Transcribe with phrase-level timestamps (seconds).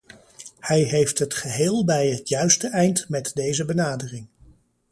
[0.59, 4.27] Hij heeft het geheel bij het juiste eind met deze benadering.